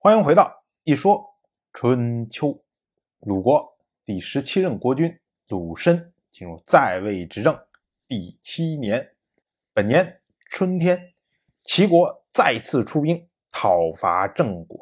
[0.00, 1.28] 欢迎回到一说
[1.72, 2.62] 春秋。
[3.18, 5.12] 鲁国第十七任国君
[5.48, 7.58] 鲁申进入在位执政
[8.06, 9.16] 第七年，
[9.74, 11.12] 本年春天，
[11.64, 14.78] 齐国再次出兵讨伐郑国。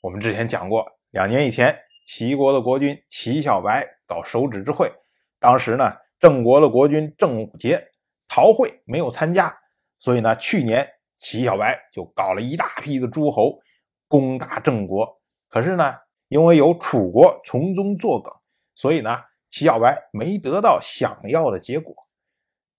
[0.00, 4.90] 我们之前讲过，两年以前，齐国的国君齐小白搞手指之会，
[5.38, 7.86] 当时呢，郑国的国君郑武杰
[8.26, 9.54] 逃会没有参加，
[9.98, 10.88] 所以呢，去年
[11.18, 13.60] 齐小白就搞了一大批的诸侯。
[14.08, 15.94] 攻打郑国，可是呢，
[16.28, 18.34] 因为有楚国从中作梗，
[18.74, 21.94] 所以呢，齐小白没得到想要的结果。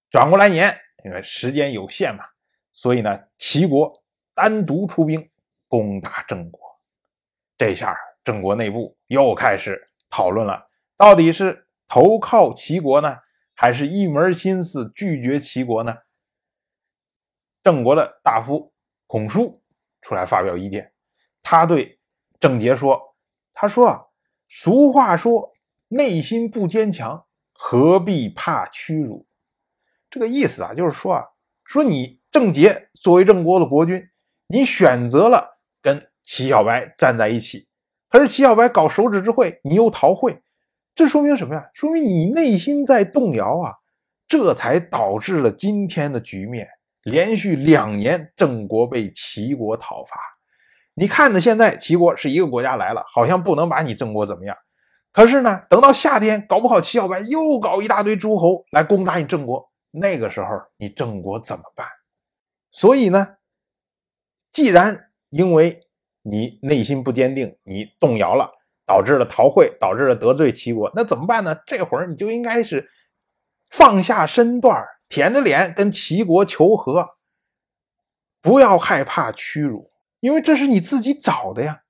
[0.09, 2.25] 转过来年，因为时间有限嘛，
[2.73, 3.93] 所以呢，齐国
[4.33, 5.29] 单独出兵
[5.67, 6.59] 攻打郑国。
[7.57, 13.19] 这下郑国内部又开始讨论了，到底是投靠齐国呢，
[13.53, 15.95] 还是一门心思拒绝齐国呢？
[17.61, 18.73] 郑国的大夫
[19.05, 19.61] 孔叔
[20.01, 20.93] 出来发表意见。
[21.41, 21.99] 他对
[22.39, 22.99] 郑杰说
[23.53, 24.05] ：“他说啊，
[24.47, 25.51] 俗话说，
[25.87, 29.25] 内心不坚强，何必怕屈辱？
[30.09, 31.25] 这个意思啊，就是说啊，
[31.63, 34.01] 说你郑杰作为郑国的国君，
[34.47, 37.67] 你选择了跟齐小白站在一起，
[38.09, 40.41] 可是齐小白搞手指之会，你又逃会，
[40.95, 41.69] 这说明什么呀？
[41.73, 43.73] 说明你内心在动摇啊，
[44.27, 46.67] 这才导致了今天的局面，
[47.03, 50.17] 连续两年郑国被齐国讨伐。”
[50.99, 51.39] 你看呢？
[51.39, 54.53] 现在齐国是一个国家来了，好像不能把你郑国怎么样。
[55.13, 61.87] 可是呢，等到夏天，搞不好齐小白又搞一大堆诸侯来攻打你郑国，那个时候你郑国怎么办？
[62.69, 63.37] 所以呢，
[64.51, 65.87] 既然因为
[66.21, 68.51] 你内心不坚定，你动摇了，
[68.85, 71.55] 导致了逃会，导致了得罪齐国，那怎么办呢？
[71.65, 72.89] 这会儿你就应该是
[73.69, 77.07] 放下身段，舔着脸跟齐国求和，
[78.41, 79.89] 不要害怕屈辱。
[80.19, 81.83] 因为这是你自己找的呀，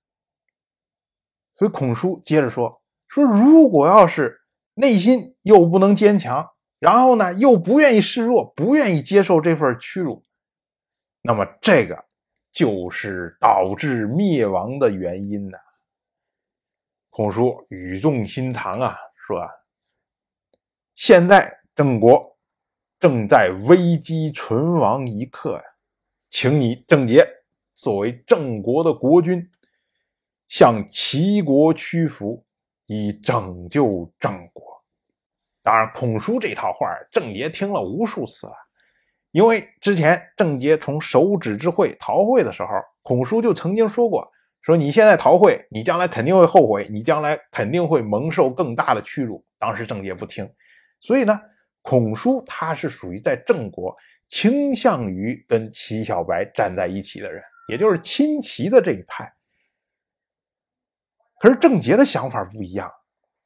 [1.55, 4.41] 所以孔叔接着说：“说如果要是
[4.75, 10.23] 内心又不能坚强，然后呢又不愿意示弱，不愿意接受这份屈辱，
[11.21, 12.05] 那么这个
[12.51, 15.57] 就是导致灭亡的原因呢。”
[17.09, 18.95] 孔叔语重心长啊，
[19.27, 19.41] 说
[20.93, 22.37] ：“现在郑国
[22.99, 25.63] 正在危机存亡一刻呀，
[26.29, 27.27] 请你郑杰。”
[27.81, 29.49] 作为郑国的国君，
[30.49, 32.45] 向齐国屈服，
[32.87, 34.83] 以拯救郑国。
[35.63, 38.53] 当然，孔叔这套话，郑杰听了无数次了。
[39.31, 42.67] 因为之前郑杰从手指之会逃会的时候，
[43.01, 44.29] 孔叔就曾经说过
[44.61, 50.51] ：“说你现在逃会，你将来肯定会后悔，你将来肯定会蒙受更大的屈辱。”当时郑杰不听，
[50.99, 51.39] 所以呢，
[51.81, 53.95] 孔叔他是属于在郑国
[54.27, 57.41] 倾向于跟齐小白站在一起的人。
[57.69, 59.31] 也就是亲齐的这一派，
[61.39, 62.91] 可是郑杰的想法不一样。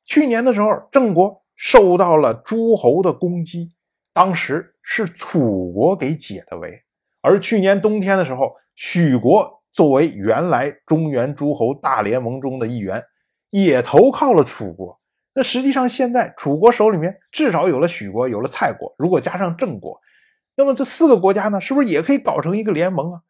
[0.06, 3.73] 去年的时候，郑国受到了诸侯的攻击，
[4.13, 6.84] 当时是楚国给解的围。
[7.19, 13.03] 而去年冬天的时候，许国作为原来中原诸侯大联盟中的一员，
[13.50, 14.97] 也投靠了楚国。
[15.34, 20.00] 那实际上，现在楚国手里面至少有了许国，有了蔡国，如果加上郑国，
[20.55, 23.22] 那么这四个国家呢，是不是也可以搞成一个联盟啊？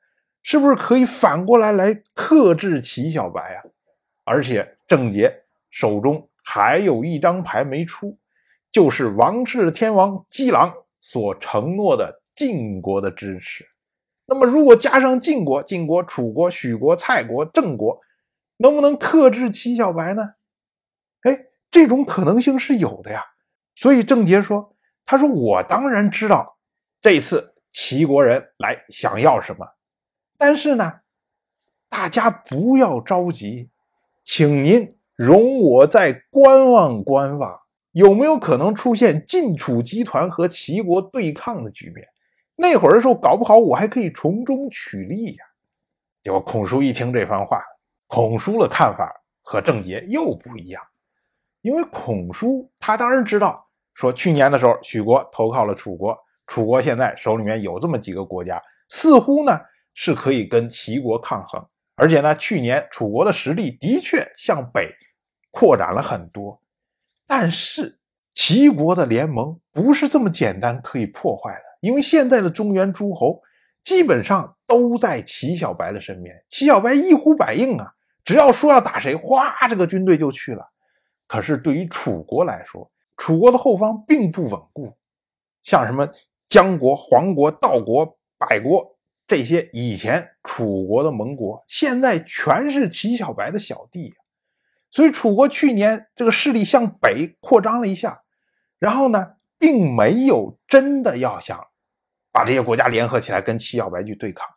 [0.43, 3.63] 是不是可以反过来来克制齐小白啊？
[4.25, 8.17] 而且郑杰手中还有一张牌没出，
[8.71, 13.65] 就是王室天王姬朗所承诺的晋国的支持。
[14.25, 17.99] 那么如果加上晋国、晋国、楚国、许国、蔡国、郑国，
[18.57, 20.35] 能不能克制齐小白呢？
[21.23, 23.23] 哎，这种可能性是有的呀。
[23.75, 24.75] 所以郑杰说
[25.05, 26.57] ：“他说我当然知道
[27.01, 29.65] 这次齐国人来想要什么。”
[30.45, 30.99] 但是呢，
[31.87, 33.69] 大家不要着急，
[34.25, 37.61] 请您容我再观望观望，
[37.93, 42.05] 有没有可能出现晋楚集团和齐国对抗的局面？
[42.57, 45.45] 那会儿的时候，搞不好我还可以从中取利呀。
[46.21, 47.63] 结果孔叔一听这番话，
[48.07, 49.09] 孔叔的看法
[49.41, 50.83] 和郑杰又不一样，
[51.61, 56.13] 因为孔叔他当然知道，说去年的时候，许国投靠了楚国，
[56.47, 59.57] 楚国现在手里面有这么几个国家，似乎呢。
[59.93, 61.63] 是可以跟齐国抗衡，
[61.95, 64.91] 而且呢，去年楚国的实力的确向北
[65.51, 66.59] 扩展了很多，
[67.27, 67.99] 但是
[68.33, 73.39] 齐国的联盟不是这么简单可以破坏的，因为现在的中原诸侯
[73.83, 77.93] 基本上都在齐小白的身边，齐小白一呼百应啊，
[78.25, 80.67] 只要说要打谁，哗，这个军队就去了。
[81.27, 84.91] 可是对于楚国来说，楚国的后方并不稳固，
[85.61, 86.09] 像什么
[86.49, 88.92] 姜国、黄国、道国、百国。
[89.35, 94.13] 这些以前楚国的盟国，现在全是齐小白的小弟，
[94.91, 98.21] 所以楚国去年这个势力向北扩张了一下，
[98.77, 101.59] 然后呢，并没有真的要想
[102.31, 104.47] 把这些国家联合起来跟齐小白去对抗，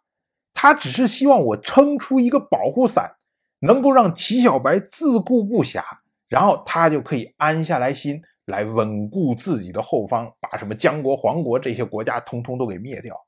[0.53, 3.17] 他只是希望我撑出一个保护伞，
[3.61, 5.83] 能够让齐小白自顾不暇，
[6.29, 13.19] 然后他就可以安下来心来稳固自己的后方，把什么姜国、黄国这些国家通通都给灭掉。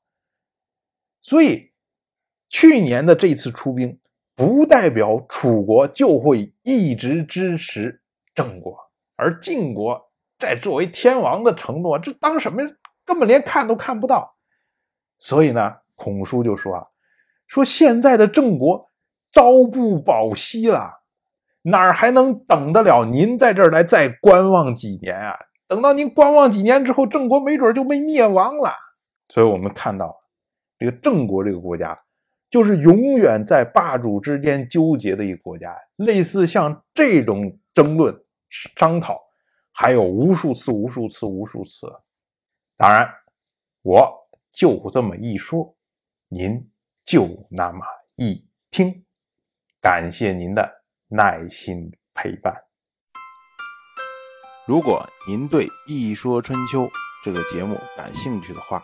[1.29, 1.71] 所以，
[2.49, 3.99] 去年的这次出兵，
[4.35, 8.01] 不代表楚国就会一直支持
[8.33, 8.75] 郑国，
[9.15, 10.09] 而晋国
[10.39, 12.63] 在作为天王的承诺，这当什么？
[13.05, 14.37] 根本连看都看不到。
[15.19, 16.87] 所以呢，孔叔就说啊，
[17.45, 18.89] 说现在的郑国
[19.31, 21.03] 朝不保夕了，
[21.61, 25.37] 哪儿还能等得了您在这儿来再观望几年啊？
[25.67, 28.73] 等到您观望几年之后，郑国没准就被灭亡了。
[29.27, 30.18] 所以我们看到。
[30.79, 31.95] 这个郑国这个国家，
[32.49, 35.75] 就是永远在霸主之间纠结的一个国家。
[35.97, 38.17] 类似像这种争论、
[38.49, 39.19] 商讨，
[39.73, 41.87] 还有无数次、无数次、无数次。
[42.77, 43.13] 当然，
[43.81, 45.75] 我就这么一说，
[46.29, 46.71] 您
[47.03, 47.85] 就那么
[48.15, 49.03] 一听。
[49.81, 52.53] 感谢您的耐心陪伴。
[54.65, 56.83] 如果您对《一说春秋》
[57.23, 58.83] 这个节目感兴趣的话，